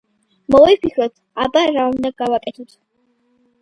მოვიფიქროთ, 0.55 1.13
აბა, 1.45 1.63
რა 1.79 1.87
უნდა 1.95 2.15
გავაკეთოთ. 2.25 2.79